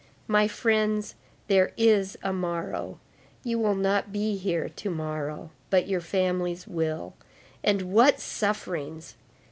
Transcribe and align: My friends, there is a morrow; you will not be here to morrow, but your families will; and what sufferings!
My 0.27 0.47
friends, 0.47 1.13
there 1.45 1.73
is 1.77 2.17
a 2.23 2.33
morrow; 2.33 2.97
you 3.43 3.59
will 3.59 3.75
not 3.75 4.11
be 4.11 4.35
here 4.35 4.67
to 4.67 4.89
morrow, 4.89 5.51
but 5.69 5.87
your 5.87 6.01
families 6.01 6.65
will; 6.65 7.13
and 7.63 7.83
what 7.83 8.19
sufferings! 8.19 9.13